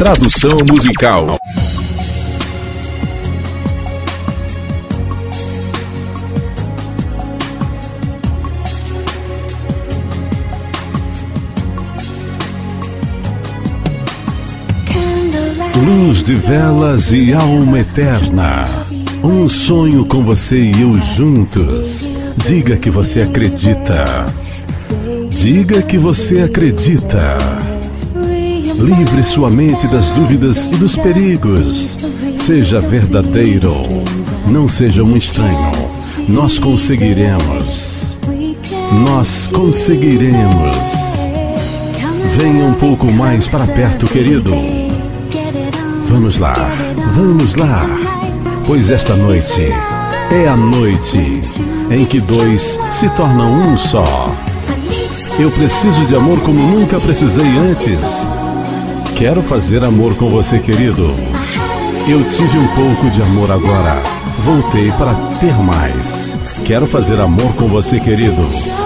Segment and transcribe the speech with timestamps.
[0.00, 1.26] Tradução musical.
[15.76, 18.64] Luz de velas e alma eterna.
[19.22, 22.10] Um sonho com você e eu juntos.
[22.46, 24.06] Diga que você acredita.
[25.28, 27.36] Diga que você acredita.
[28.80, 31.98] Livre sua mente das dúvidas e dos perigos.
[32.36, 33.70] Seja verdadeiro.
[34.48, 35.70] Não seja um estranho.
[36.26, 38.18] Nós conseguiremos.
[39.06, 40.76] Nós conseguiremos.
[42.38, 44.54] Venha um pouco mais para perto, querido.
[46.06, 46.54] Vamos lá,
[47.14, 47.86] vamos lá.
[48.66, 49.72] Pois esta noite
[50.30, 51.42] é a noite
[51.90, 54.34] em que dois se tornam um só.
[55.38, 58.26] Eu preciso de amor como nunca precisei antes.
[59.20, 61.12] Quero fazer amor com você, querido.
[62.08, 64.02] Eu tive um pouco de amor agora.
[64.46, 66.38] Voltei para ter mais.
[66.64, 68.40] Quero fazer amor com você, querido.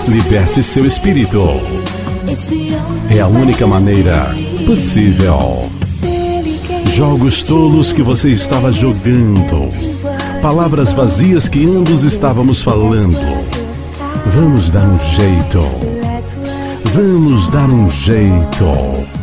[0.08, 1.40] Liberte seu espírito.
[3.08, 4.34] É a única maneira
[4.66, 5.70] possível.
[6.92, 9.68] Jogos tolos que você estava jogando.
[10.42, 13.16] Palavras vazias que ambos estávamos falando.
[14.34, 15.60] Vamos dar um jeito.
[16.92, 19.13] Vamos dar um jeito.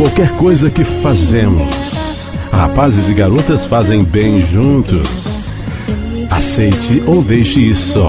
[0.00, 5.52] Qualquer coisa que fazemos, rapazes e garotas fazem bem juntos.
[6.30, 8.02] Aceite ou deixe isso.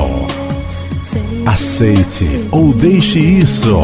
[1.46, 3.82] Aceite ou deixe isso.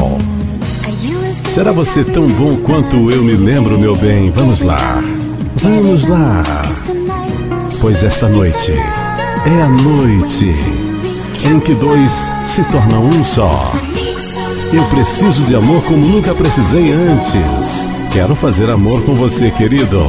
[1.50, 4.32] Será você tão bom quanto eu me lembro, meu bem?
[4.32, 5.04] Vamos lá.
[5.62, 6.44] Vamos lá.
[7.82, 10.54] Pois esta noite é a noite
[11.44, 13.70] em que dois se tornam um só.
[14.72, 17.97] Eu preciso de amor como nunca precisei antes.
[18.18, 20.00] Quero fazer amor com você, querido.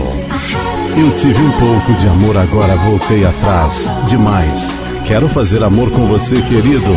[0.97, 3.87] Eu tive um pouco de amor, agora voltei atrás.
[4.09, 4.75] Demais.
[5.06, 6.88] Quero fazer amor com você, querido.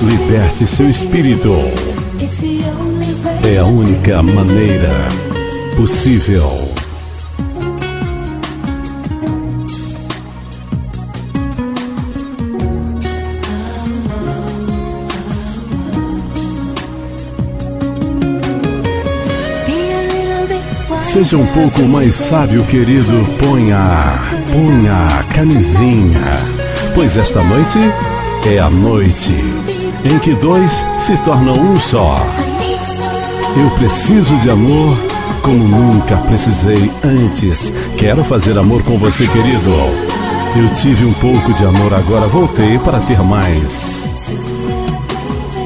[0.00, 1.52] Liberte seu espírito.
[3.46, 5.06] É a única maneira
[5.76, 6.65] possível.
[21.02, 23.24] Seja um pouco mais sábio, querido.
[23.38, 24.20] Ponha,
[24.52, 26.38] ponha a camisinha.
[26.94, 27.78] Pois esta noite
[28.46, 29.34] é a noite
[30.04, 32.18] em que dois se tornam um só.
[33.56, 34.96] Eu preciso de amor
[35.42, 37.72] como nunca precisei antes.
[37.96, 39.70] Quero fazer amor com você, querido.
[40.56, 44.26] Eu tive um pouco de amor, agora voltei para ter mais.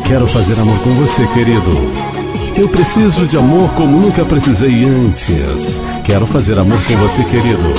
[0.07, 2.00] Quero fazer amor com você, querido.
[2.61, 5.81] Eu preciso de amor como nunca precisei antes.
[6.05, 7.73] Quero fazer amor com você, querido.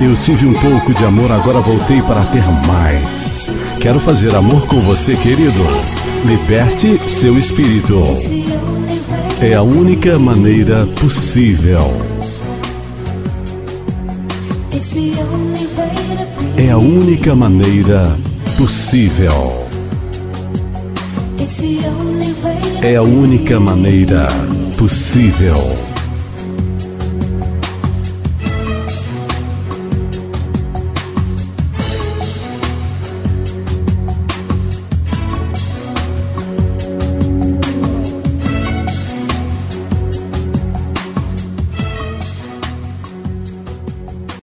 [0.00, 3.50] Eu tive um pouco de amor, agora voltei para ter mais.
[3.80, 5.58] Quero fazer amor com você, querido.
[6.24, 8.04] Liberte seu espírito.
[9.40, 11.92] É a única maneira possível.
[16.56, 18.16] É a única maneira
[18.56, 19.63] possível.
[22.86, 24.28] É a única maneira
[24.76, 25.93] possível.